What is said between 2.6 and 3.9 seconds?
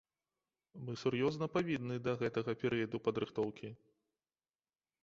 перыяду падрыхтоўкі.